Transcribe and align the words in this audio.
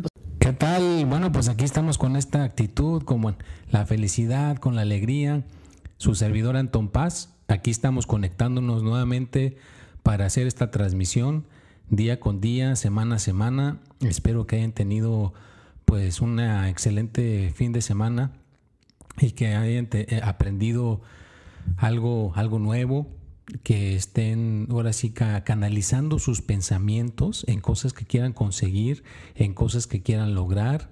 Pues, 0.00 0.10
¿Qué 0.38 0.52
tal? 0.54 1.04
Bueno, 1.04 1.32
pues 1.32 1.48
aquí 1.48 1.64
estamos 1.64 1.98
con 1.98 2.16
esta 2.16 2.44
actitud, 2.44 3.02
con 3.02 3.36
la 3.70 3.84
felicidad, 3.84 4.56
con 4.56 4.74
la 4.74 4.82
alegría. 4.82 5.42
Su 5.98 6.14
servidor 6.14 6.56
Anton 6.56 6.88
Paz, 6.88 7.34
aquí 7.46 7.70
estamos 7.70 8.06
conectándonos 8.06 8.82
nuevamente 8.82 9.58
para 10.02 10.24
hacer 10.24 10.46
esta 10.46 10.70
transmisión 10.70 11.44
día 11.90 12.20
con 12.20 12.40
día, 12.40 12.74
semana 12.74 13.16
a 13.16 13.18
semana. 13.18 13.80
Espero 14.00 14.46
que 14.46 14.56
hayan 14.56 14.72
tenido 14.72 15.34
pues 15.84 16.22
una 16.22 16.70
excelente 16.70 17.52
fin 17.54 17.72
de 17.72 17.82
semana 17.82 18.32
y 19.20 19.32
que 19.32 19.54
hayan 19.54 19.88
eh, 19.92 20.22
aprendido 20.24 21.02
algo, 21.76 22.32
algo 22.34 22.58
nuevo, 22.58 23.08
que 23.62 23.96
estén 23.96 24.68
ahora 24.70 24.92
sí 24.92 25.10
canalizando 25.10 26.18
sus 26.18 26.42
pensamientos 26.42 27.44
en 27.48 27.60
cosas 27.60 27.92
que 27.92 28.04
quieran 28.04 28.32
conseguir, 28.32 29.02
en 29.34 29.54
cosas 29.54 29.86
que 29.86 30.02
quieran 30.02 30.34
lograr. 30.34 30.90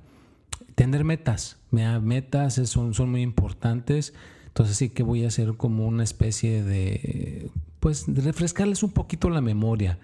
Tener 0.74 1.04
metas, 1.04 1.58
metas 1.70 2.54
son, 2.68 2.94
son 2.94 3.10
muy 3.10 3.22
importantes. 3.22 4.14
Entonces 4.48 4.76
sí 4.76 4.88
que 4.90 5.02
voy 5.02 5.24
a 5.24 5.28
hacer 5.28 5.56
como 5.56 5.86
una 5.86 6.02
especie 6.02 6.62
de, 6.62 7.50
pues, 7.78 8.04
refrescarles 8.08 8.82
un 8.82 8.90
poquito 8.90 9.30
la 9.30 9.40
memoria 9.40 9.98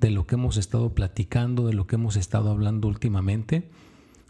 de 0.00 0.10
lo 0.10 0.26
que 0.26 0.36
hemos 0.36 0.56
estado 0.56 0.94
platicando, 0.94 1.66
de 1.66 1.74
lo 1.74 1.86
que 1.86 1.96
hemos 1.96 2.16
estado 2.16 2.50
hablando 2.50 2.88
últimamente 2.88 3.68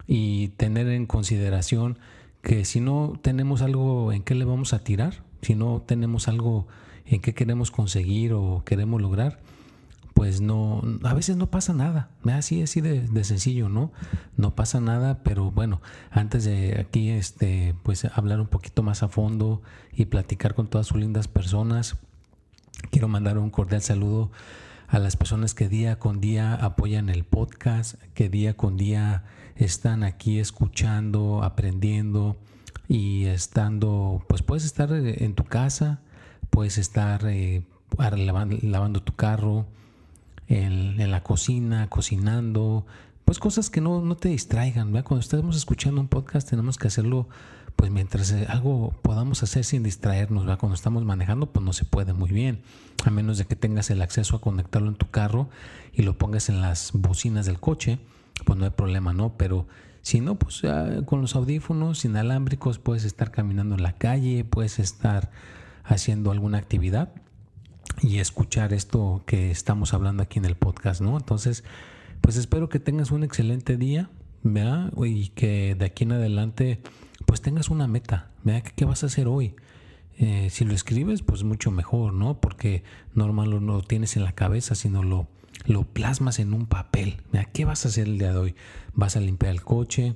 y 0.06 0.48
tener 0.48 0.88
en 0.88 1.06
consideración 1.06 1.98
que 2.42 2.64
si 2.64 2.80
no 2.80 3.18
tenemos 3.22 3.62
algo 3.62 4.12
en 4.12 4.22
qué 4.22 4.34
le 4.34 4.44
vamos 4.44 4.72
a 4.72 4.82
tirar, 4.82 5.22
si 5.42 5.54
no 5.54 5.82
tenemos 5.86 6.26
algo 6.26 6.66
en 7.10 7.20
qué 7.20 7.34
queremos 7.34 7.70
conseguir 7.72 8.32
o 8.32 8.62
queremos 8.64 9.02
lograr, 9.02 9.40
pues 10.14 10.40
no, 10.40 10.82
a 11.02 11.12
veces 11.12 11.36
no 11.36 11.50
pasa 11.50 11.72
nada, 11.72 12.10
así, 12.24 12.62
así 12.62 12.80
de, 12.80 13.00
de, 13.00 13.24
sencillo, 13.24 13.68
¿no? 13.68 13.90
No 14.36 14.54
pasa 14.54 14.80
nada, 14.80 15.22
pero 15.24 15.50
bueno, 15.50 15.80
antes 16.10 16.44
de 16.44 16.78
aquí, 16.80 17.10
este, 17.10 17.74
pues 17.82 18.04
hablar 18.04 18.40
un 18.40 18.46
poquito 18.46 18.82
más 18.82 19.02
a 19.02 19.08
fondo 19.08 19.60
y 19.92 20.06
platicar 20.06 20.54
con 20.54 20.68
todas 20.68 20.86
sus 20.86 20.98
lindas 20.98 21.26
personas, 21.26 21.96
quiero 22.90 23.08
mandar 23.08 23.38
un 23.38 23.50
cordial 23.50 23.82
saludo 23.82 24.30
a 24.86 24.98
las 24.98 25.16
personas 25.16 25.54
que 25.54 25.68
día 25.68 25.98
con 25.98 26.20
día 26.20 26.54
apoyan 26.54 27.08
el 27.08 27.24
podcast, 27.24 27.94
que 28.14 28.28
día 28.28 28.56
con 28.56 28.76
día 28.76 29.24
están 29.56 30.04
aquí 30.04 30.38
escuchando, 30.38 31.42
aprendiendo 31.42 32.36
y 32.88 33.24
estando, 33.24 34.24
pues 34.28 34.42
puedes 34.42 34.64
estar 34.64 34.92
en 34.92 35.34
tu 35.34 35.44
casa, 35.44 36.00
puedes 36.50 36.78
estar 36.78 37.24
eh, 37.26 37.62
lavando, 37.98 39.02
tu 39.02 39.14
carro, 39.14 39.66
en, 40.48 41.10
la 41.10 41.22
cocina, 41.22 41.88
cocinando, 41.88 42.84
pues 43.24 43.38
cosas 43.38 43.70
que 43.70 43.80
no, 43.80 44.16
te 44.16 44.28
distraigan. 44.28 44.90
Cuando 44.90 45.20
estamos 45.20 45.56
escuchando 45.56 46.00
un 46.00 46.08
podcast 46.08 46.50
tenemos 46.50 46.76
que 46.76 46.88
hacerlo 46.88 47.28
pues 47.76 47.90
mientras 47.90 48.30
eh, 48.32 48.46
algo 48.48 48.92
podamos 49.02 49.42
hacer 49.42 49.64
sin 49.64 49.82
distraernos. 49.82 50.44
Cuando 50.58 50.74
estamos 50.74 51.04
manejando 51.04 51.46
pues 51.46 51.64
no 51.64 51.72
se 51.72 51.84
puede 51.84 52.12
muy 52.12 52.30
bien, 52.30 52.60
a 53.04 53.10
menos 53.10 53.38
de 53.38 53.44
que 53.44 53.56
tengas 53.56 53.90
el 53.90 54.02
acceso 54.02 54.36
a 54.36 54.40
conectarlo 54.40 54.88
en 54.88 54.96
tu 54.96 55.08
carro 55.08 55.48
y 55.92 56.02
lo 56.02 56.18
pongas 56.18 56.48
en 56.48 56.60
las 56.60 56.90
bocinas 56.92 57.46
del 57.46 57.60
coche, 57.60 57.98
pues 58.44 58.58
no 58.58 58.64
hay 58.64 58.70
problema, 58.70 59.12
¿no? 59.12 59.36
Pero 59.36 59.66
si 60.02 60.20
no, 60.20 60.34
pues 60.34 60.62
con 61.04 61.20
los 61.20 61.36
audífonos 61.36 62.04
inalámbricos 62.04 62.78
puedes 62.78 63.04
estar 63.04 63.30
caminando 63.30 63.74
en 63.74 63.82
la 63.82 63.92
calle, 63.92 64.44
puedes 64.44 64.78
estar 64.78 65.30
haciendo 65.90 66.30
alguna 66.30 66.58
actividad 66.58 67.12
y 68.00 68.18
escuchar 68.18 68.72
esto 68.72 69.22
que 69.26 69.50
estamos 69.50 69.92
hablando 69.92 70.22
aquí 70.22 70.38
en 70.38 70.44
el 70.44 70.54
podcast, 70.54 71.00
¿no? 71.00 71.16
Entonces, 71.16 71.64
pues 72.20 72.36
espero 72.36 72.68
que 72.68 72.78
tengas 72.78 73.10
un 73.10 73.24
excelente 73.24 73.76
día, 73.76 74.08
¿verdad? 74.42 74.92
Y 75.04 75.28
que 75.28 75.74
de 75.74 75.84
aquí 75.84 76.04
en 76.04 76.12
adelante, 76.12 76.80
pues 77.26 77.42
tengas 77.42 77.68
una 77.68 77.88
meta, 77.88 78.30
¿verdad? 78.44 78.62
¿Qué, 78.74 78.84
vas 78.84 79.02
a 79.02 79.06
hacer 79.06 79.26
hoy? 79.26 79.56
Eh, 80.18 80.48
si 80.50 80.64
lo 80.64 80.74
escribes, 80.74 81.22
pues 81.22 81.42
mucho 81.42 81.70
mejor, 81.70 82.12
¿no? 82.12 82.40
Porque 82.40 82.84
normal 83.14 83.50
no 83.50 83.74
lo 83.74 83.82
tienes 83.82 84.16
en 84.16 84.24
la 84.24 84.32
cabeza, 84.32 84.74
sino 84.74 85.02
lo, 85.02 85.26
lo 85.66 85.82
plasmas 85.82 86.38
en 86.38 86.54
un 86.54 86.66
papel. 86.66 87.22
¿verdad? 87.32 87.48
¿Qué 87.52 87.64
vas 87.64 87.84
a 87.84 87.88
hacer 87.88 88.06
el 88.06 88.18
día 88.18 88.32
de 88.32 88.38
hoy? 88.38 88.54
¿Vas 88.94 89.16
a 89.16 89.20
limpiar 89.20 89.52
el 89.52 89.62
coche? 89.62 90.14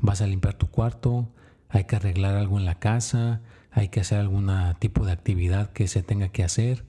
¿Vas 0.00 0.20
a 0.20 0.26
limpiar 0.26 0.54
tu 0.54 0.68
cuarto? 0.68 1.30
¿Hay 1.68 1.84
que 1.84 1.96
arreglar 1.96 2.36
algo 2.36 2.58
en 2.58 2.64
la 2.64 2.78
casa? 2.78 3.40
hay 3.76 3.90
que 3.90 4.00
hacer 4.00 4.18
algún 4.18 4.50
tipo 4.78 5.04
de 5.04 5.12
actividad 5.12 5.70
que 5.70 5.86
se 5.86 6.02
tenga 6.02 6.28
que 6.28 6.42
hacer. 6.42 6.86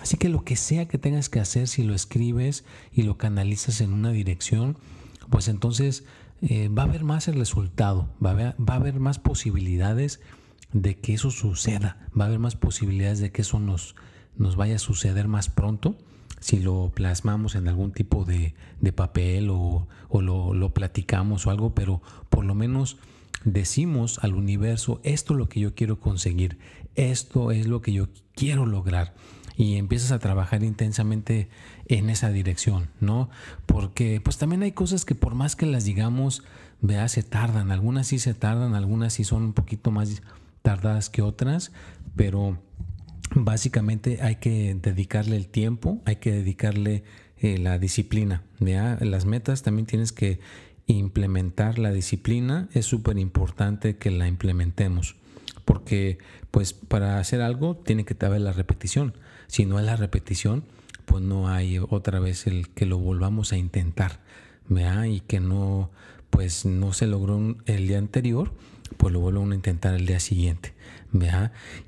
Así 0.00 0.16
que 0.16 0.30
lo 0.30 0.42
que 0.42 0.56
sea 0.56 0.88
que 0.88 0.96
tengas 0.96 1.28
que 1.28 1.38
hacer, 1.38 1.68
si 1.68 1.82
lo 1.82 1.94
escribes 1.94 2.64
y 2.92 3.02
lo 3.02 3.18
canalizas 3.18 3.82
en 3.82 3.92
una 3.92 4.10
dirección, 4.10 4.78
pues 5.28 5.48
entonces 5.48 6.04
eh, 6.40 6.68
va 6.68 6.84
a 6.84 6.86
haber 6.86 7.04
más 7.04 7.28
el 7.28 7.34
resultado, 7.34 8.08
va 8.24 8.30
a, 8.30 8.74
haber, 8.74 9.00
más 9.00 9.18
posibilidades 9.18 10.20
de 10.72 10.98
que 10.98 11.12
eso 11.12 11.30
suceda, 11.30 12.08
va 12.18 12.24
a 12.24 12.28
haber 12.28 12.38
más 12.38 12.56
posibilidades 12.56 13.18
de 13.18 13.32
que 13.32 13.42
eso 13.42 13.58
nos, 13.58 13.94
nos 14.38 14.56
vaya 14.56 14.76
a 14.76 14.78
suceder 14.78 15.28
más 15.28 15.50
pronto 15.50 15.98
si 16.40 16.58
lo 16.58 16.90
plasmamos 16.94 17.54
en 17.54 17.68
algún 17.68 17.92
tipo 17.92 18.24
de, 18.24 18.54
papel 18.94 19.50
o, 19.50 19.88
lo, 20.10 20.54
lo, 20.54 20.72
platicamos 20.72 21.46
o 21.46 21.50
algo, 21.50 21.74
pero 21.74 22.00
por 22.30 22.46
lo 22.46 22.54
menos 22.54 22.96
decimos 23.44 24.18
al 24.22 24.34
universo, 24.34 25.00
esto 25.04 25.34
es 25.34 25.38
lo 25.38 25.48
que 25.48 25.60
yo 25.60 25.74
quiero 25.74 26.00
conseguir, 26.00 26.58
esto 26.94 27.52
es 27.52 27.66
lo 27.66 27.80
que 27.80 27.92
yo 27.92 28.08
quiero 28.34 28.66
lograr. 28.66 29.14
Y 29.56 29.76
empiezas 29.76 30.10
a 30.10 30.18
trabajar 30.18 30.62
intensamente 30.62 31.50
en 31.86 32.08
esa 32.08 32.30
dirección, 32.30 32.88
¿no? 33.00 33.28
Porque 33.66 34.20
pues 34.22 34.38
también 34.38 34.62
hay 34.62 34.72
cosas 34.72 35.04
que 35.04 35.14
por 35.14 35.34
más 35.34 35.54
que 35.54 35.66
las 35.66 35.84
digamos, 35.84 36.44
vea, 36.80 37.08
se 37.08 37.22
tardan. 37.22 37.70
Algunas 37.70 38.06
sí 38.06 38.18
se 38.18 38.32
tardan, 38.32 38.74
algunas 38.74 39.12
sí 39.12 39.24
son 39.24 39.42
un 39.42 39.52
poquito 39.52 39.90
más 39.90 40.22
tardadas 40.62 41.10
que 41.10 41.20
otras, 41.20 41.72
pero 42.16 42.58
básicamente 43.34 44.22
hay 44.22 44.36
que 44.36 44.74
dedicarle 44.80 45.36
el 45.36 45.48
tiempo, 45.48 46.00
hay 46.04 46.16
que 46.16 46.32
dedicarle 46.32 47.04
eh, 47.38 47.58
la 47.58 47.78
disciplina. 47.78 48.42
¿vea? 48.58 48.98
Las 49.00 49.26
metas 49.26 49.62
también 49.62 49.86
tienes 49.86 50.12
que 50.12 50.40
implementar 50.92 51.78
la 51.78 51.92
disciplina, 51.92 52.68
es 52.72 52.86
súper 52.86 53.18
importante 53.18 53.96
que 53.96 54.10
la 54.10 54.28
implementemos, 54.28 55.16
porque 55.64 56.18
pues 56.50 56.72
para 56.72 57.18
hacer 57.18 57.40
algo 57.42 57.76
tiene 57.76 58.04
que 58.04 58.16
haber 58.24 58.40
la 58.40 58.52
repetición. 58.52 59.14
Si 59.46 59.66
no 59.66 59.78
hay 59.78 59.86
la 59.86 59.96
repetición, 59.96 60.64
pues 61.06 61.22
no 61.22 61.48
hay 61.48 61.78
otra 61.78 62.20
vez 62.20 62.46
el 62.46 62.68
que 62.68 62.86
lo 62.86 62.98
volvamos 62.98 63.52
a 63.52 63.56
intentar, 63.56 64.20
Y 65.06 65.20
que 65.20 65.40
no, 65.40 65.90
pues 66.30 66.64
no 66.64 66.92
se 66.92 67.08
logró 67.08 67.56
el 67.66 67.88
día 67.88 67.98
anterior, 67.98 68.52
pues 68.96 69.12
lo 69.12 69.20
vuelvo 69.20 69.42
a 69.42 69.54
intentar 69.54 69.94
el 69.94 70.06
día 70.06 70.20
siguiente, 70.20 70.72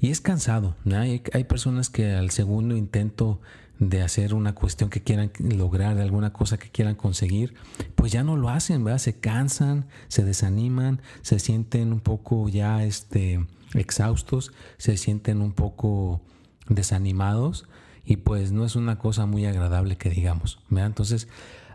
Y 0.01 0.11
es 0.11 0.21
cansado, 0.21 0.77
hay 0.91 1.45
personas 1.45 1.91
que 1.91 2.13
al 2.13 2.31
segundo 2.31 2.77
intento 2.77 3.41
de 3.79 4.03
hacer 4.03 4.35
una 4.35 4.55
cuestión 4.55 4.91
que 4.91 5.03
quieran 5.03 5.33
lograr, 5.39 5.97
de 5.97 6.03
alguna 6.03 6.33
cosa 6.33 6.59
que 6.59 6.71
quieran 6.71 6.95
conseguir, 6.95 7.55
pues 7.95 8.13
ya 8.13 8.23
no 8.23 8.37
lo 8.37 8.49
hacen, 8.49 8.85
¿verdad? 8.85 8.99
Se 8.99 9.19
cansan, 9.19 9.87
se 10.09 10.25
desaniman, 10.25 11.01
se 11.23 11.39
sienten 11.39 11.93
un 11.93 12.01
poco 12.01 12.49
ya 12.49 12.85
este, 12.85 13.45
exhaustos, 13.75 14.53
se 14.79 14.97
sienten 14.97 15.41
un 15.41 15.53
poco 15.53 16.23
desanimados 16.69 17.67
y 18.05 18.17
pues 18.17 18.53
no 18.53 18.65
es 18.65 18.77
una 18.77 18.99
cosa 18.99 19.27
muy 19.27 19.47
agradable 19.47 19.97
que 19.97 20.11
digamos, 20.11 20.61
¿verdad? 20.69 20.87
Entonces 20.89 21.29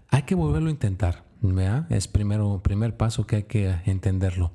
hay 0.10 0.24
que 0.24 0.36
volverlo 0.36 0.70
a 0.70 0.72
intentar, 0.72 1.24
¿verdad? 1.42 1.92
Es 1.92 2.08
primero, 2.08 2.62
primer 2.64 2.96
paso 2.96 3.28
que 3.28 3.38
hay 3.38 3.44
que 3.44 3.76
entenderlo. 3.86 4.52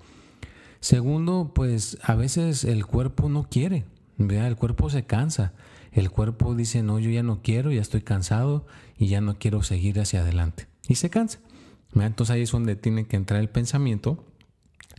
Segundo, 0.81 1.53
pues 1.55 1.99
a 2.03 2.15
veces 2.15 2.65
el 2.65 2.87
cuerpo 2.87 3.29
no 3.29 3.45
quiere, 3.45 3.85
¿verdad? 4.17 4.49
El 4.49 4.57
cuerpo 4.57 4.91
se 4.91 5.05
cansa 5.05 5.53
el 5.93 6.11
cuerpo 6.11 6.55
dice, 6.55 6.83
no, 6.83 6.99
yo 6.99 7.11
ya 7.11 7.23
no 7.23 7.43
quiero, 7.43 7.71
ya 7.71 7.81
estoy 7.81 8.03
cansado 8.03 8.67
y 8.97 9.09
ya 9.09 9.21
no 9.21 9.39
quiero 9.39 9.63
seguir 9.63 10.01
hacia 10.01 10.21
adelante. 10.21 10.67
Y 10.89 10.97
se 10.97 11.11
cansa. 11.11 11.39
Entonces 11.95 12.35
ahí 12.35 12.43
es 12.43 12.51
donde 12.51 12.77
tiene 12.77 13.07
que 13.07 13.17
entrar 13.17 13.41
el 13.41 13.51
pensamiento, 13.51 14.25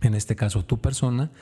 en 0.02 0.14
este 0.14 0.36
caso 0.36 0.64
tu 0.64 0.80
persona, 0.80 1.32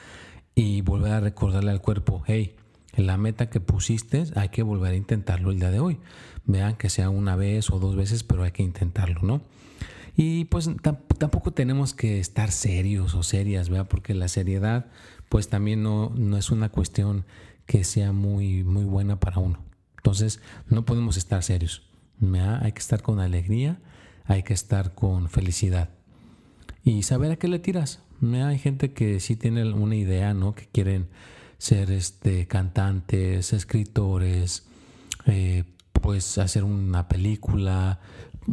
y 0.55 0.81
volver 0.81 1.13
a 1.13 1.21
recordarle 1.21 1.71
al 1.71 1.81
cuerpo, 1.81 2.23
hey, 2.27 2.57
la 2.97 3.17
meta 3.17 3.49
que 3.49 3.61
pusiste 3.61 4.25
hay 4.35 4.49
que 4.51 4.63
volver 4.63 4.93
a 4.93 4.97
intentarlo 4.97 5.51
el 5.51 5.59
día 5.59 5.71
de 5.71 5.81
hoy. 5.81 5.99
Vean 6.45 6.77
que 6.77 6.91
sea 6.91 7.11
una 7.11 7.37
vez 7.37 7.71
o 7.71 7.79
dos 7.79 7.97
veces, 7.97 8.23
pero 8.23 8.43
hay 8.43 8.53
que 8.53 8.63
intentarlo, 8.63 9.21
¿no? 9.23 9.43
Y 10.15 10.45
pues 10.47 10.69
tampoco 11.19 11.53
tenemos 11.53 11.95
que 11.95 12.21
estar 12.21 12.51
serios 12.51 13.15
o 13.15 13.23
serias, 13.23 13.71
¿verdad? 13.71 13.89
Porque 13.89 14.15
la 14.15 14.29
seriedad 14.29 14.87
pues 15.31 15.49
también 15.49 15.83
no, 15.83 16.13
no 16.15 16.37
es 16.37 16.51
una 16.51 16.69
cuestión 16.69 17.25
que 17.67 17.85
sea 17.85 18.13
muy, 18.13 18.65
muy 18.65 18.85
buena 18.85 19.21
para 19.21 19.39
uno. 19.39 19.59
Entonces 19.97 20.41
no 20.69 20.85
podemos 20.85 21.17
estar 21.17 21.43
serios. 21.43 21.83
Hay 22.61 22.73
que 22.73 22.79
estar 22.79 23.03
con 23.03 23.19
alegría, 23.19 23.81
hay 24.25 24.43
que 24.43 24.55
estar 24.55 24.95
con 24.95 25.29
felicidad. 25.29 25.91
Y 26.85 27.03
saber 27.03 27.33
a 27.33 27.37
qué 27.37 27.49
le 27.49 27.59
tiras. 27.59 28.01
Hay 28.23 28.59
gente 28.59 28.93
que 28.93 29.19
sí 29.19 29.35
tiene 29.35 29.73
una 29.73 29.97
idea, 29.97 30.33
¿no? 30.33 30.55
Que 30.55 30.67
quieren 30.67 31.09
ser 31.59 31.91
este, 31.91 32.47
cantantes, 32.47 33.53
escritores, 33.53 34.67
eh, 35.27 35.65
pues 35.93 36.39
hacer 36.39 36.63
una 36.65 37.09
película, 37.09 38.01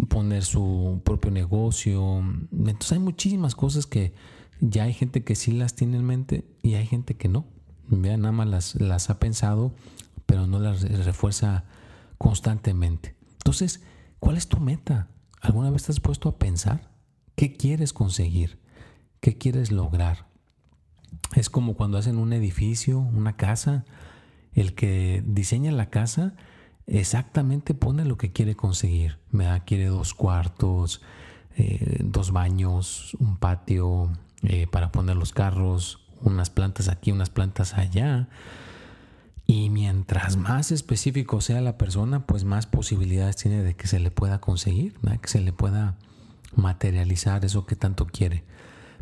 poner 0.07 0.43
su 0.43 1.01
propio 1.03 1.31
negocio. 1.31 2.23
Entonces 2.51 2.93
hay 2.93 2.99
muchísimas 2.99 3.55
cosas 3.55 3.85
que 3.85 4.13
ya 4.59 4.83
hay 4.83 4.93
gente 4.93 5.23
que 5.23 5.35
sí 5.35 5.51
las 5.51 5.75
tiene 5.75 5.97
en 5.97 6.05
mente 6.05 6.45
y 6.63 6.75
hay 6.75 6.87
gente 6.87 7.15
que 7.15 7.29
no. 7.29 7.45
Vean, 7.89 8.21
nada 8.21 8.31
más 8.31 8.47
las, 8.47 8.75
las 8.75 9.09
ha 9.09 9.19
pensado, 9.19 9.73
pero 10.25 10.47
no 10.47 10.59
las 10.59 10.81
refuerza 11.05 11.65
constantemente. 12.17 13.15
Entonces, 13.33 13.81
¿cuál 14.19 14.37
es 14.37 14.47
tu 14.47 14.59
meta? 14.59 15.07
¿Alguna 15.41 15.71
vez 15.71 15.83
te 15.83 15.91
has 15.91 15.99
puesto 15.99 16.29
a 16.29 16.37
pensar? 16.37 16.91
¿Qué 17.35 17.53
quieres 17.53 17.93
conseguir? 17.93 18.59
¿Qué 19.21 19.37
quieres 19.37 19.71
lograr? 19.71 20.27
Es 21.35 21.49
como 21.49 21.75
cuando 21.75 21.97
hacen 21.97 22.17
un 22.17 22.33
edificio, 22.33 22.99
una 22.99 23.37
casa. 23.37 23.85
El 24.53 24.75
que 24.75 25.23
diseña 25.25 25.71
la 25.71 25.89
casa 25.89 26.35
exactamente 26.85 27.73
pone 27.73 28.05
lo 28.05 28.17
que 28.17 28.31
quiere 28.31 28.55
conseguir. 28.55 29.19
da 29.31 29.63
Quiere 29.63 29.85
dos 29.85 30.13
cuartos, 30.13 31.01
eh, 31.57 31.97
dos 32.03 32.31
baños, 32.31 33.15
un 33.19 33.37
patio 33.37 34.11
eh, 34.43 34.67
para 34.67 34.91
poner 34.91 35.15
los 35.15 35.33
carros, 35.33 35.98
unas 36.21 36.49
plantas 36.49 36.87
aquí, 36.87 37.11
unas 37.11 37.29
plantas 37.29 37.73
allá. 37.73 38.27
Y 39.45 39.69
mientras 39.69 40.37
más 40.37 40.71
específico 40.71 41.41
sea 41.41 41.61
la 41.61 41.77
persona, 41.77 42.25
pues 42.25 42.43
más 42.43 42.67
posibilidades 42.67 43.35
tiene 43.35 43.63
de 43.63 43.75
que 43.75 43.87
se 43.87 43.99
le 43.99 44.11
pueda 44.11 44.39
conseguir, 44.39 44.93
que 45.21 45.27
se 45.27 45.41
le 45.41 45.51
pueda 45.53 45.95
materializar 46.55 47.43
eso 47.45 47.65
que 47.65 47.75
tanto 47.75 48.05
quiere. 48.05 48.43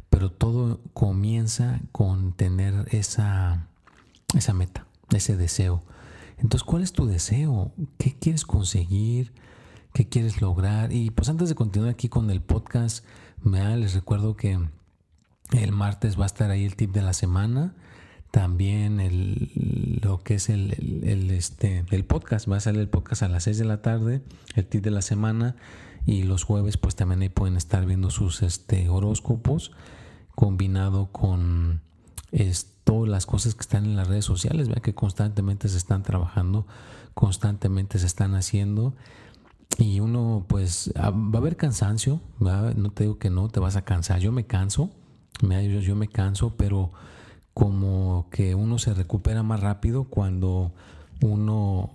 Pero 0.09 0.31
todo 0.31 0.79
comienza 0.93 1.81
con 1.91 2.31
tener 2.31 2.87
esa, 2.91 3.67
esa 4.35 4.53
meta, 4.53 4.85
ese 5.11 5.35
deseo. 5.35 5.83
Entonces, 6.37 6.63
¿cuál 6.63 6.83
es 6.83 6.93
tu 6.93 7.07
deseo? 7.07 7.73
¿Qué 7.97 8.15
quieres 8.17 8.45
conseguir? 8.45 9.33
¿Qué 9.93 10.07
quieres 10.07 10.41
lograr? 10.41 10.93
Y 10.93 11.09
pues 11.09 11.27
antes 11.27 11.49
de 11.49 11.55
continuar 11.55 11.91
aquí 11.91 12.07
con 12.07 12.29
el 12.29 12.41
podcast, 12.41 13.03
les 13.43 13.93
recuerdo 13.93 14.35
que 14.35 14.59
el 15.51 15.71
martes 15.71 16.19
va 16.19 16.23
a 16.23 16.27
estar 16.27 16.51
ahí 16.51 16.65
el 16.65 16.75
tip 16.75 16.91
de 16.91 17.01
la 17.01 17.13
semana. 17.13 17.75
También 18.31 18.99
el, 18.99 19.99
lo 20.03 20.21
que 20.21 20.35
es 20.35 20.49
el, 20.49 21.03
el, 21.05 21.31
este, 21.31 21.85
el 21.89 22.05
podcast. 22.05 22.49
Va 22.49 22.57
a 22.57 22.59
salir 22.59 22.81
el 22.81 22.89
podcast 22.89 23.23
a 23.23 23.29
las 23.29 23.43
6 23.43 23.57
de 23.57 23.65
la 23.65 23.81
tarde, 23.81 24.21
el 24.55 24.65
tip 24.65 24.83
de 24.83 24.91
la 24.91 25.01
semana. 25.01 25.55
Y 26.05 26.23
los 26.23 26.43
jueves 26.43 26.77
pues 26.77 26.95
también 26.95 27.21
ahí 27.21 27.29
pueden 27.29 27.57
estar 27.57 27.85
viendo 27.85 28.09
sus 28.09 28.41
este, 28.41 28.89
horóscopos 28.89 29.71
combinado 30.35 31.11
con 31.11 31.81
todas 32.83 33.09
las 33.09 33.25
cosas 33.25 33.55
que 33.55 33.61
están 33.61 33.85
en 33.85 33.95
las 33.95 34.07
redes 34.07 34.25
sociales, 34.25 34.67
vean 34.69 34.81
que 34.81 34.93
constantemente 34.93 35.67
se 35.67 35.77
están 35.77 36.03
trabajando, 36.03 36.67
constantemente 37.13 37.99
se 37.99 38.05
están 38.05 38.35
haciendo 38.35 38.93
y 39.77 39.99
uno 39.99 40.45
pues 40.47 40.93
ah, 40.95 41.09
va 41.09 41.35
a 41.35 41.37
haber 41.37 41.57
cansancio, 41.57 42.21
no 42.39 42.91
te 42.91 43.03
digo 43.03 43.17
que 43.17 43.29
no, 43.29 43.49
te 43.49 43.59
vas 43.59 43.75
a 43.75 43.83
cansar, 43.83 44.19
yo 44.19 44.31
me 44.31 44.45
canso, 44.45 44.91
yo, 45.41 45.79
yo 45.79 45.95
me 45.95 46.07
canso, 46.07 46.55
pero 46.55 46.91
como 47.53 48.27
que 48.31 48.55
uno 48.55 48.77
se 48.77 48.93
recupera 48.93 49.43
más 49.43 49.59
rápido 49.59 50.05
cuando 50.05 50.71
uno 51.21 51.91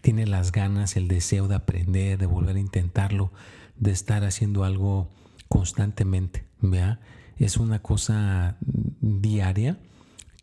tiene 0.00 0.26
las 0.26 0.52
ganas, 0.52 0.96
el 0.96 1.08
deseo 1.08 1.48
de 1.48 1.56
aprender, 1.56 2.18
de 2.18 2.26
volver 2.26 2.56
a 2.56 2.60
intentarlo, 2.60 3.30
de 3.76 3.90
estar 3.90 4.24
haciendo 4.24 4.64
algo 4.64 5.08
constantemente, 5.48 6.44
es 7.38 7.56
una 7.56 7.80
cosa 7.80 8.56
diaria 9.00 9.78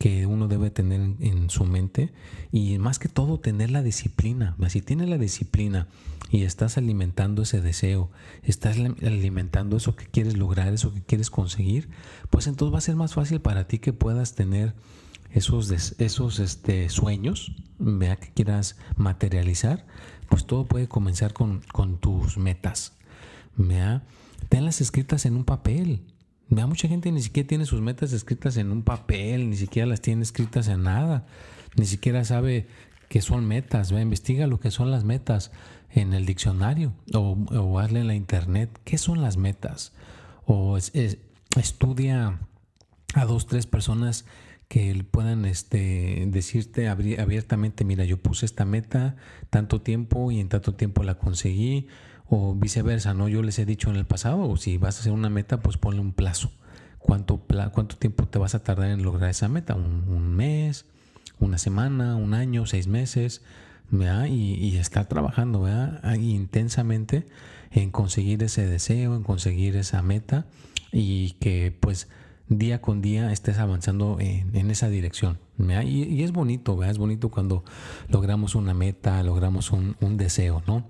que 0.02 0.26
uno 0.26 0.48
debe 0.48 0.72
tener 0.72 1.00
en, 1.20 1.52
su 1.52 1.64
mente 1.64 2.12
y 2.52 2.80
más 2.80 2.98
que 2.98 3.08
todo 3.08 3.40
tener 3.40 3.70
la 3.70 3.84
disciplina. 3.84 4.56
Si 4.70 4.82
tienes 4.82 5.08
la 5.10 5.20
disciplina 5.20 5.86
y 6.32 6.42
estás 6.42 6.80
alimentando 6.80 7.44
ese 7.44 7.62
deseo, 7.62 8.10
estás 8.42 8.78
alimentando 8.78 9.78
eso 9.78 9.96
que 9.96 10.08
quieres 10.08 10.38
lograr, 10.38 10.74
eso 10.74 10.92
que 10.92 11.04
quieres 11.04 11.30
conseguir, 11.30 11.88
pues 12.32 12.48
entonces 12.48 12.74
va 12.74 12.80
a 12.80 12.82
ser 12.82 12.96
más 12.96 13.14
fácil 13.14 13.42
para 13.42 13.68
ti 13.68 13.78
que 13.78 13.94
puedas 13.94 14.34
tener 14.34 14.74
esos, 15.30 15.70
esos 15.70 16.40
este, 16.40 16.90
sueños 16.90 17.52
vea 17.78 18.16
que 18.16 18.32
quieras 18.32 18.78
materializar, 18.96 19.86
pues 20.30 20.48
todo 20.48 20.66
puede 20.66 20.88
comenzar 20.88 21.32
con, 21.34 21.62
con 21.72 22.00
tus 22.00 22.40
metas. 22.40 22.94
Vea, 23.56 24.02
tenlas 24.50 24.82
escritas 24.82 25.28
en 25.28 25.36
un 25.36 25.46
papel. 25.46 26.02
Mucha 26.52 26.90
gente 26.90 27.12
ni 27.14 27.22
siquiera 27.22 27.48
tiene 27.48 27.66
sus 27.66 27.80
metas 27.80 28.12
escritas 28.12 28.58
en 28.58 28.72
un 28.72 28.84
papel, 28.84 29.50
ni 29.50 29.56
siquiera 29.56 29.88
las 29.88 30.02
tiene 30.02 30.24
escritas 30.24 30.68
en 30.68 30.84
nada, 30.84 31.26
ni 31.78 31.86
siquiera 31.86 32.26
sabe 32.26 32.68
qué 33.08 33.22
son 33.22 33.48
metas. 33.48 33.94
¿ve? 33.94 34.02
Investiga 34.02 34.48
lo 34.48 34.60
que 34.60 34.70
son 34.70 34.92
las 34.92 35.06
metas 35.06 35.52
en 35.90 36.14
el 36.14 36.26
diccionario 36.26 36.94
o, 37.14 37.80
hazle 37.80 38.02
en 38.02 38.08
la 38.08 38.16
internet 38.16 38.70
qué 38.84 38.98
son 38.98 39.22
las 39.22 39.38
metas. 39.38 39.94
O 40.46 40.78
estudia 40.78 42.40
a 43.14 43.26
dos, 43.26 43.48
tres 43.48 43.66
personas 43.66 44.26
que 44.68 45.06
puedan 45.10 45.46
este, 45.46 46.26
decirte 46.28 46.90
abiertamente, 46.90 47.86
mira, 47.86 48.04
yo 48.04 48.18
puse 48.18 48.46
esta 48.46 48.66
meta 48.66 49.16
tanto 49.50 49.82
tiempo 49.82 50.32
y 50.32 50.42
en 50.42 50.50
tanto 50.50 50.74
tiempo 50.76 51.04
la 51.04 51.16
conseguí 51.16 51.88
o 52.34 52.56
viceversa, 52.56 53.14
¿no? 53.14 53.28
Yo 53.28 53.44
les 53.44 53.60
he 53.60 53.66
dicho 53.66 53.90
en 53.90 53.98
el 53.98 54.06
pasado, 54.06 54.50
o 54.50 54.56
si 54.56 54.78
vas 54.78 54.96
a 54.96 55.00
hacer 55.02 55.12
una 55.12 55.30
meta, 55.30 55.60
pues 55.60 55.76
ponle 55.76 56.00
un 56.00 56.14
plazo. 56.14 56.50
¿Cuánto, 56.98 57.42
cuánto 57.74 57.98
tiempo 57.98 58.26
te 58.26 58.40
vas 58.40 58.56
a 58.56 58.64
tardar 58.64 58.90
en 58.90 59.04
lograr 59.04 59.30
esa 59.30 59.50
meta? 59.50 59.76
¿Un, 59.76 60.34
mes? 60.34 60.86
¿Una 61.40 61.58
semana? 61.58 62.16
¿Un 62.16 62.34
año? 62.34 62.66
¿Seis 62.66 62.88
meses? 62.88 63.42
Y, 63.92 64.54
y 64.54 64.78
estar 64.78 65.08
trabajando 65.10 65.68
intensamente 66.18 67.28
en 67.72 67.92
conseguir 67.92 68.42
ese 68.44 68.66
deseo, 68.66 69.18
en 69.18 69.24
conseguir 69.24 69.76
esa 69.76 70.02
meta 70.02 70.46
y 70.94 71.32
que 71.42 71.76
pues 71.78 72.08
día 72.48 72.82
con 72.82 73.02
día 73.02 73.32
estés 73.34 73.58
avanzando 73.58 74.18
en, 74.20 74.72
esa 74.72 74.88
dirección. 74.88 75.38
Y, 75.84 76.24
es 76.24 76.32
bonito, 76.32 76.84
es 76.84 76.98
bonito 76.98 77.30
cuando 77.30 77.64
logramos 78.08 78.56
una 78.56 78.74
meta, 78.74 79.22
logramos 79.24 79.72
un, 79.72 79.96
deseo, 80.18 80.64
¿no? 80.68 80.86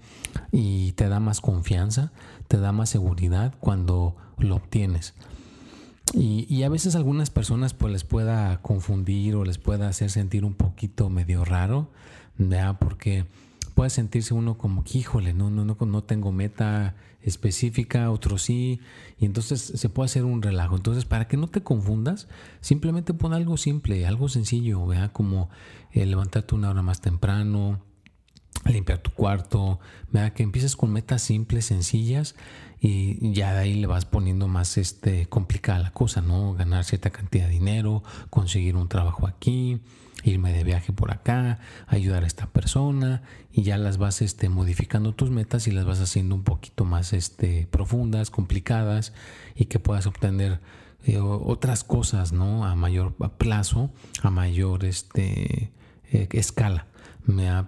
Y 0.52 0.94
te 0.94 1.10
da 1.10 1.20
más 1.20 1.42
confianza, 1.42 2.12
te 2.48 2.58
da 2.58 2.72
más 2.72 2.90
seguridad 2.90 3.54
cuando 3.60 4.16
lo 4.38 4.56
obtienes. 4.56 5.14
Y, 6.14 6.64
a 6.64 6.70
veces 6.70 6.96
algunas 6.96 7.30
personas 7.30 7.74
pues 7.74 7.94
les 7.94 8.04
pueda 8.04 8.62
confundir 8.62 9.36
o 9.36 9.46
les 9.46 9.58
pueda 9.58 9.88
hacer 9.88 10.10
sentir 10.10 10.44
un 10.46 10.54
poquito 10.54 11.10
medio 11.10 11.46
raro, 11.46 11.90
¿verdad? 12.38 12.78
Porque 12.80 13.26
puede 13.76 13.90
sentirse 13.90 14.34
uno 14.34 14.58
como 14.58 14.84
híjole, 14.92 15.34
no, 15.34 15.50
no, 15.50 15.64
no, 15.64 15.78
no 15.80 16.04
tengo 16.04 16.32
meta 16.32 16.96
específica, 17.24 18.12
otro 18.12 18.38
sí, 18.38 18.80
y 19.18 19.26
entonces 19.26 19.62
se 19.62 19.90
puede 19.90 20.06
hacer 20.06 20.24
un 20.24 20.42
relajo. 20.42 20.76
Entonces, 20.76 21.06
para 21.06 21.28
que 21.28 21.38
no 21.38 21.48
te 21.48 21.62
confundas, 21.62 22.28
simplemente 22.60 23.14
pon 23.14 23.34
algo 23.34 23.58
simple, 23.58 24.06
algo 24.06 24.30
sencillo, 24.30 24.86
vea 24.88 25.10
como 25.10 25.50
eh, 25.92 26.06
levantarte 26.06 26.56
una 26.56 26.70
hora 26.70 26.82
más 26.82 27.02
temprano, 27.02 27.82
limpiar 28.72 29.00
tu 29.00 29.12
cuarto, 29.12 29.80
vea 30.12 30.34
que 30.34 30.44
empieces 30.44 30.76
con 30.76 30.92
metas 30.92 31.22
simples, 31.22 31.66
sencillas 31.66 32.36
y 32.80 33.32
ya 33.34 33.54
de 33.54 33.60
ahí 33.60 33.74
le 33.76 33.88
vas 33.88 34.06
poniendo 34.06 34.48
más 34.48 34.78
este 34.78 35.28
complicada 35.28 35.80
la 35.80 35.92
cosa, 35.92 36.22
¿no? 36.22 36.54
Ganar 36.54 36.84
cierta 36.84 37.12
cantidad 37.12 37.46
de 37.46 37.52
dinero, 37.52 38.04
conseguir 38.30 38.76
un 38.76 38.88
trabajo 38.88 39.28
aquí, 39.28 39.82
irme 40.24 40.52
de 40.52 40.64
viaje 40.64 40.92
por 40.94 41.12
acá, 41.12 41.60
ayudar 41.88 42.24
a 42.24 42.28
esta 42.28 42.48
persona 42.48 43.22
y 43.52 43.64
ya 43.64 43.78
las 43.78 43.98
vas 43.98 44.22
este, 44.22 44.50
modificando 44.50 45.14
tus 45.14 45.30
metas 45.30 45.68
y 45.68 45.72
las 45.72 45.86
vas 45.86 46.00
haciendo 46.00 46.36
un 46.36 46.44
poquito 46.44 46.86
más 46.86 47.14
este, 47.14 47.68
profundas, 47.70 48.30
complicadas 48.30 49.14
y 49.56 49.66
que 49.66 49.80
puedas 49.80 50.08
obtener 50.08 50.60
eh, 51.06 51.20
otras 51.20 51.84
cosas 51.84 52.32
¿no? 52.32 52.66
a 52.66 52.76
mayor 52.76 53.14
plazo, 53.38 53.92
a 54.22 54.30
mayor 54.30 54.86
este, 54.86 55.72
eh, 56.12 56.28
escala. 56.32 56.88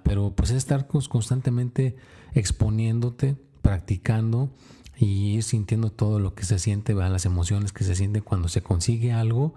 Pero 0.04 0.34
pues 0.36 0.52
estar 0.52 0.88
constantemente 0.88 1.96
exponiéndote, 2.34 3.36
practicando 3.62 4.50
y 4.98 5.36
ir 5.36 5.44
sintiendo 5.44 5.92
todo 5.92 6.20
lo 6.20 6.36
que 6.36 6.46
se 6.46 6.60
siente, 6.60 6.94
las 6.94 7.26
emociones 7.26 7.72
que 7.72 7.84
se 7.84 7.96
sienten 7.96 8.24
cuando 8.24 8.48
se 8.48 8.62
consigue 8.62 9.12
algo 9.12 9.54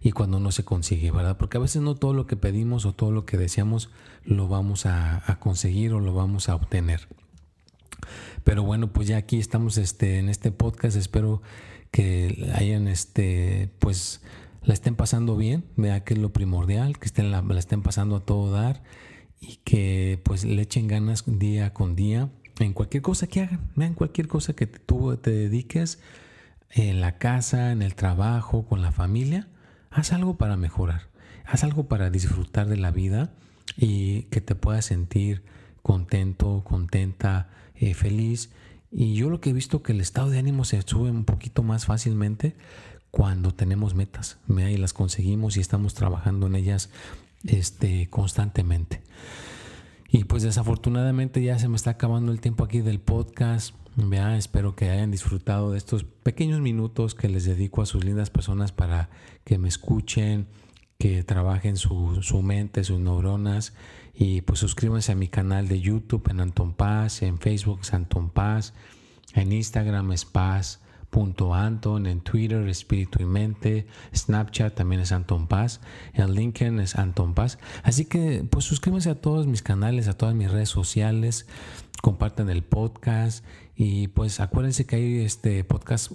y 0.00 0.12
cuando 0.12 0.40
no 0.40 0.50
se 0.50 0.64
consigue, 0.64 1.10
¿verdad? 1.10 1.36
Porque 1.36 1.58
a 1.58 1.60
veces 1.60 1.82
no 1.82 1.94
todo 1.94 2.14
lo 2.14 2.26
que 2.26 2.36
pedimos 2.36 2.86
o 2.86 2.94
todo 2.94 3.10
lo 3.10 3.26
que 3.26 3.36
deseamos 3.36 3.90
lo 4.24 4.48
vamos 4.48 4.86
a, 4.86 5.38
conseguir 5.40 5.92
o 5.92 6.00
lo 6.00 6.14
vamos 6.14 6.48
a 6.48 6.54
obtener. 6.54 7.06
Pero 8.44 8.62
bueno, 8.62 8.92
pues 8.92 9.08
ya 9.08 9.18
aquí 9.18 9.38
estamos 9.38 9.76
este, 9.76 10.18
en 10.18 10.30
este 10.30 10.52
podcast. 10.52 10.96
Espero 10.96 11.42
que 11.90 12.50
hayan, 12.54 12.88
este, 12.88 13.70
pues, 13.78 14.22
la 14.62 14.72
estén 14.72 14.94
pasando 14.94 15.36
bien. 15.36 15.64
Vea 15.76 16.02
que 16.02 16.14
es 16.14 16.20
lo 16.20 16.32
primordial, 16.32 16.98
que 16.98 17.06
estén 17.06 17.30
la, 17.30 17.44
estén 17.58 17.82
pasando 17.82 18.16
a 18.16 18.20
todo 18.20 18.50
dar 18.50 18.82
y 19.40 19.56
que 19.64 20.20
pues 20.22 20.44
le 20.44 20.62
echen 20.62 20.86
ganas 20.86 21.24
día 21.26 21.72
con 21.72 21.96
día 21.96 22.28
en 22.58 22.74
cualquier 22.74 23.02
cosa 23.02 23.26
que 23.26 23.40
hagan. 23.40 23.60
En 23.76 23.94
cualquier 23.94 24.28
cosa 24.28 24.54
que 24.54 24.66
tú 24.66 25.16
te 25.16 25.30
dediques 25.30 25.98
en 26.70 27.00
la 27.00 27.18
casa, 27.18 27.72
en 27.72 27.82
el 27.82 27.94
trabajo, 27.94 28.66
con 28.66 28.82
la 28.82 28.92
familia, 28.92 29.48
haz 29.90 30.12
algo 30.12 30.36
para 30.36 30.56
mejorar. 30.56 31.08
Haz 31.46 31.64
algo 31.64 31.88
para 31.88 32.10
disfrutar 32.10 32.68
de 32.68 32.76
la 32.76 32.90
vida 32.90 33.32
y 33.76 34.24
que 34.24 34.40
te 34.40 34.54
puedas 34.54 34.84
sentir 34.84 35.42
contento, 35.82 36.62
contenta, 36.64 37.48
eh, 37.74 37.94
feliz. 37.94 38.50
Y 38.92 39.14
yo 39.14 39.30
lo 39.30 39.40
que 39.40 39.50
he 39.50 39.54
visto 39.54 39.82
que 39.82 39.92
el 39.92 40.00
estado 40.00 40.30
de 40.30 40.38
ánimo 40.38 40.64
se 40.64 40.80
sube 40.82 41.10
un 41.10 41.24
poquito 41.24 41.62
más 41.62 41.86
fácilmente 41.86 42.54
cuando 43.10 43.52
tenemos 43.52 43.94
metas 43.94 44.38
y 44.48 44.76
las 44.76 44.92
conseguimos 44.92 45.56
y 45.56 45.60
estamos 45.60 45.94
trabajando 45.94 46.46
en 46.46 46.54
ellas 46.54 46.90
este, 47.44 48.08
constantemente. 48.10 49.02
Y 50.08 50.24
pues 50.24 50.42
desafortunadamente 50.42 51.42
ya 51.42 51.58
se 51.58 51.68
me 51.68 51.76
está 51.76 51.90
acabando 51.90 52.32
el 52.32 52.40
tiempo 52.40 52.64
aquí 52.64 52.80
del 52.80 53.00
podcast. 53.00 53.74
Vea, 53.96 54.36
espero 54.36 54.74
que 54.74 54.90
hayan 54.90 55.10
disfrutado 55.10 55.72
de 55.72 55.78
estos 55.78 56.04
pequeños 56.04 56.60
minutos 56.60 57.14
que 57.14 57.28
les 57.28 57.44
dedico 57.44 57.82
a 57.82 57.86
sus 57.86 58.04
lindas 58.04 58.30
personas 58.30 58.72
para 58.72 59.10
que 59.44 59.58
me 59.58 59.68
escuchen, 59.68 60.46
que 60.98 61.22
trabajen 61.22 61.76
su, 61.76 62.22
su 62.22 62.42
mente, 62.42 62.84
sus 62.84 62.98
neuronas 62.98 63.74
y 64.14 64.42
pues 64.42 64.58
suscríbanse 64.58 65.12
a 65.12 65.14
mi 65.14 65.28
canal 65.28 65.66
de 65.68 65.80
YouTube 65.80 66.28
en 66.30 66.40
Anton 66.40 66.74
Paz, 66.74 67.22
en 67.22 67.38
Facebook 67.38 67.80
es 67.82 67.94
Anton 67.94 68.30
Paz, 68.30 68.74
en 69.34 69.52
Instagram 69.52 70.12
es 70.12 70.24
Paz. 70.24 70.82
Punto 71.10 71.54
Anton, 71.54 72.06
en 72.06 72.20
Twitter 72.20 72.66
Espíritu 72.68 73.20
y 73.20 73.26
Mente, 73.26 73.86
Snapchat 74.14 74.74
también 74.74 75.00
es 75.00 75.10
Anton 75.10 75.48
Paz, 75.48 75.80
en 76.14 76.32
LinkedIn 76.32 76.78
es 76.78 76.96
Anton 76.96 77.34
Paz. 77.34 77.58
Así 77.82 78.04
que 78.04 78.44
pues 78.48 78.64
suscríbanse 78.64 79.10
a 79.10 79.20
todos 79.20 79.46
mis 79.46 79.62
canales, 79.62 80.06
a 80.06 80.16
todas 80.16 80.34
mis 80.34 80.50
redes 80.50 80.68
sociales, 80.68 81.46
compartan 82.00 82.48
el 82.48 82.62
podcast 82.62 83.44
y 83.74 84.08
pues 84.08 84.40
acuérdense 84.40 84.86
que 84.86 84.96
hay 84.96 85.18
este 85.18 85.64
podcast 85.64 86.12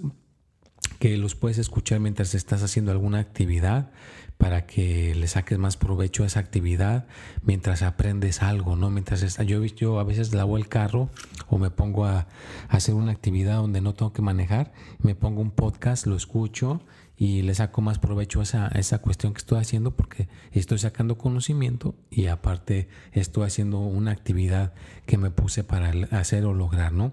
que 0.98 1.16
los 1.18 1.34
puedes 1.34 1.58
escuchar 1.58 2.00
mientras 2.00 2.34
estás 2.34 2.62
haciendo 2.62 2.90
alguna 2.90 3.18
actividad 3.18 3.90
para 4.38 4.66
que 4.66 5.14
le 5.14 5.28
saques 5.28 5.58
más 5.58 5.76
provecho 5.76 6.22
a 6.22 6.26
esa 6.26 6.40
actividad 6.40 7.06
mientras 7.42 7.82
aprendes 7.82 8.42
algo, 8.42 8.76
¿no? 8.76 8.90
Mientras 8.90 9.22
está, 9.22 9.42
yo, 9.42 9.64
yo 9.64 9.98
a 9.98 10.04
veces 10.04 10.34
lavo 10.34 10.56
el 10.56 10.68
carro 10.68 11.10
o 11.48 11.58
me 11.58 11.70
pongo 11.70 12.04
a, 12.04 12.26
hacer 12.68 12.94
una 12.94 13.12
actividad 13.12 13.56
donde 13.56 13.80
no 13.80 13.94
tengo 13.94 14.12
que 14.12 14.22
manejar, 14.22 14.72
me 15.00 15.14
pongo 15.14 15.40
un 15.40 15.50
podcast, 15.50 16.06
lo 16.06 16.16
escucho 16.16 16.82
y 17.16 17.42
le 17.42 17.54
saco 17.54 17.80
más 17.80 17.98
provecho 17.98 18.42
esa, 18.42 18.66
a 18.66 18.78
esa 18.78 18.98
cuestión 18.98 19.32
que 19.32 19.38
estoy 19.38 19.58
haciendo 19.58 19.96
porque 19.96 20.28
estoy 20.52 20.78
sacando 20.78 21.16
conocimiento 21.16 21.94
y 22.10 22.26
aparte 22.26 22.88
estoy 23.12 23.46
haciendo 23.46 23.78
una 23.78 24.10
actividad 24.10 24.74
que 25.06 25.16
me 25.16 25.30
puse 25.30 25.64
para 25.64 25.92
hacer 26.10 26.44
o 26.44 26.52
lograr, 26.52 26.92
¿no? 26.92 27.12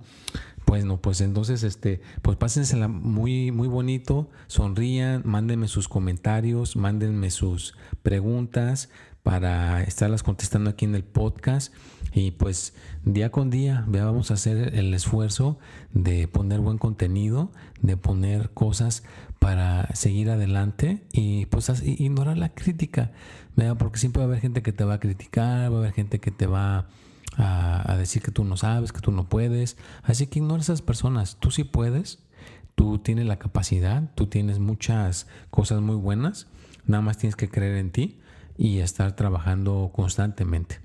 Bueno, 0.74 0.98
pues 0.98 1.22
entonces, 1.22 1.62
este, 1.62 2.02
pues 2.24 2.36
pásensela 2.36 2.88
muy, 2.88 3.52
muy 3.52 3.68
bonito, 3.68 4.32
sonrían, 4.48 5.22
mándenme 5.24 5.68
sus 5.68 5.88
comentarios, 5.88 6.76
mándenme 6.76 7.30
sus 7.30 7.76
preguntas 8.02 8.90
para 9.22 9.84
estarlas 9.84 10.24
contestando 10.24 10.72
aquí 10.72 10.86
en 10.86 10.96
el 10.96 11.04
podcast. 11.04 11.72
Y 12.12 12.32
pues 12.32 12.74
día 13.06 13.30
con 13.30 13.52
día 13.52 13.86
vamos 13.88 14.32
a 14.32 14.34
hacer 14.34 14.74
el 14.74 14.92
esfuerzo 14.96 15.60
de 15.92 16.28
poner 16.28 16.60
buen 16.60 16.80
contenido, 16.80 17.52
de 17.84 17.96
poner 17.96 18.50
cosas 18.50 19.04
para 19.38 19.94
seguir 19.94 20.32
adelante 20.32 21.04
y 21.12 21.46
pues 21.46 21.70
ignorar 21.84 22.40
la 22.40 22.50
crítica, 22.50 23.12
porque 23.78 24.00
siempre 24.00 24.22
va 24.22 24.26
a 24.26 24.30
haber 24.30 24.42
gente 24.42 24.64
que 24.64 24.74
te 24.74 24.86
va 24.86 24.96
a 24.96 25.00
criticar, 25.00 25.72
va 25.72 25.76
a 25.76 25.80
haber 25.82 25.94
gente 25.94 26.18
que 26.18 26.32
te 26.32 26.48
va 26.48 26.80
a 26.80 26.88
a, 27.38 27.96
decir 27.98 28.22
que 28.22 28.32
tú 28.32 28.44
no 28.44 28.58
sabes, 28.58 28.92
que 28.92 29.02
tú 29.02 29.12
no 29.12 29.30
puedes. 29.30 29.78
Así 30.04 30.28
que 30.28 30.40
ignora 30.40 30.60
a 30.60 30.64
esas 30.64 30.82
personas. 30.82 31.38
Tú 31.40 31.52
sí 31.52 31.64
puedes, 31.64 32.20
tú 32.76 33.00
tienes 33.00 33.26
la 33.26 33.40
capacidad, 33.40 34.12
tú 34.16 34.28
tienes 34.28 34.60
muchas 34.60 35.28
cosas 35.50 35.82
muy 35.82 35.96
buenas. 35.96 36.48
Nada 36.86 37.02
más 37.02 37.18
tienes 37.18 37.36
que 37.36 37.50
creer 37.50 37.78
en 37.78 37.92
ti 37.92 38.20
y 38.58 38.80
estar 38.80 39.16
trabajando 39.16 39.92
constantemente. 39.94 40.82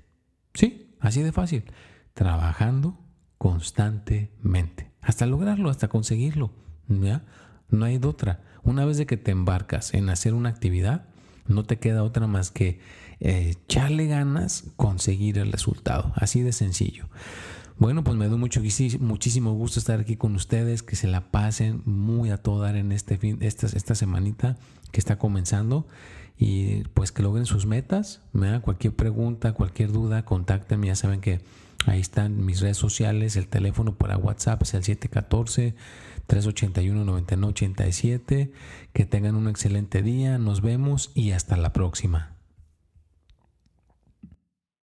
Sí, 0.53 0.95
así 0.99 1.21
de 1.21 1.31
fácil. 1.31 1.65
Trabajando 2.13 2.97
constantemente. 3.37 4.91
Hasta 5.01 5.25
lograrlo, 5.25 5.69
hasta 5.69 5.87
conseguirlo. 5.87 6.51
¿ya? 6.87 7.23
No 7.69 7.85
hay 7.85 7.99
otra. 8.03 8.43
Una 8.63 8.85
vez 8.85 8.97
de 8.97 9.05
que 9.05 9.17
te 9.17 9.31
embarcas 9.31 9.93
en 9.93 10.09
hacer 10.09 10.33
una 10.33 10.49
actividad, 10.49 11.05
no 11.47 11.63
te 11.63 11.79
queda 11.79 12.03
otra 12.03 12.27
más 12.27 12.51
que 12.51 12.79
echarle 13.19 14.07
ganas, 14.07 14.65
conseguir 14.75 15.37
el 15.37 15.51
resultado. 15.51 16.13
Así 16.15 16.41
de 16.41 16.51
sencillo. 16.51 17.07
Bueno, 17.77 18.03
pues 18.03 18.17
me 18.17 18.27
doy 18.27 18.37
mucho, 18.37 18.61
muchísimo 18.99 19.53
gusto 19.53 19.79
estar 19.79 20.01
aquí 20.01 20.17
con 20.17 20.35
ustedes, 20.35 20.83
que 20.83 20.97
se 20.97 21.07
la 21.07 21.31
pasen 21.31 21.81
muy 21.85 22.29
a 22.29 22.37
todo 22.37 22.61
dar 22.61 22.75
en 22.75 22.91
este 22.91 23.17
fin, 23.17 23.37
esta, 23.39 23.67
esta 23.67 23.95
semanita 23.95 24.57
que 24.91 24.99
está 24.99 25.17
comenzando 25.17 25.87
y 26.37 26.83
pues 26.93 27.13
que 27.13 27.23
logren 27.23 27.45
sus 27.45 27.65
metas. 27.65 28.21
me 28.33 28.59
Cualquier 28.59 28.95
pregunta, 28.95 29.53
cualquier 29.53 29.93
duda, 29.93 30.25
contáctenme, 30.25 30.87
ya 30.87 30.95
saben 30.95 31.21
que 31.21 31.39
ahí 31.85 32.01
están 32.01 32.45
mis 32.45 32.59
redes 32.59 32.77
sociales, 32.77 33.37
el 33.37 33.47
teléfono 33.47 33.95
para 33.95 34.17
WhatsApp 34.17 34.61
es 34.63 34.73
el 34.73 34.83
714 34.83 35.75
381 36.27 37.05
9987. 37.05 38.51
Que 38.91 39.05
tengan 39.05 39.35
un 39.35 39.47
excelente 39.47 40.01
día, 40.01 40.37
nos 40.37 40.61
vemos 40.61 41.11
y 41.15 41.31
hasta 41.31 41.55
la 41.55 41.71
próxima. 41.71 42.38